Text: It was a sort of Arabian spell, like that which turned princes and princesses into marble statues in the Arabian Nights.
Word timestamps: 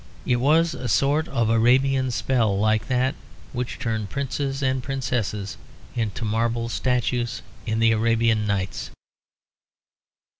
It 0.25 0.37
was 0.37 0.73
a 0.73 0.87
sort 0.87 1.27
of 1.27 1.51
Arabian 1.51 2.09
spell, 2.09 2.57
like 2.57 2.87
that 2.87 3.13
which 3.53 3.77
turned 3.77 4.09
princes 4.09 4.63
and 4.63 4.81
princesses 4.81 5.57
into 5.93 6.25
marble 6.25 6.69
statues 6.69 7.43
in 7.67 7.77
the 7.77 7.91
Arabian 7.91 8.47
Nights. 8.47 8.89